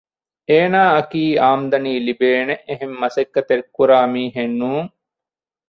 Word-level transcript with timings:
އޭނާއަކީ 0.49 1.23
އާމްދަނީ 1.43 1.91
ލިބޭނެ 2.07 2.53
އެހެން 2.67 2.95
މަސައްކަތެއް 3.01 3.65
ކުރާ 3.75 3.97
މީހެއް 4.13 4.55
ނޫން 4.59 4.89